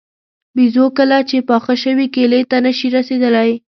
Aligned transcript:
بېزو 0.55 0.85
کله 0.97 1.17
چې 1.29 1.37
پاخه 1.49 1.75
شوي 1.83 2.07
کیلې 2.15 2.41
ته 2.51 2.57
نه 2.65 2.71
شي 2.77 2.87
رسېدلی. 2.97 3.51